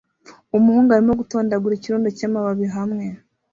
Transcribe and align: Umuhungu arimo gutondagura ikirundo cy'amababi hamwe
Umuhungu 0.57 0.89
arimo 0.91 1.13
gutondagura 1.21 1.73
ikirundo 1.75 2.09
cy'amababi 2.17 2.67
hamwe 2.75 3.05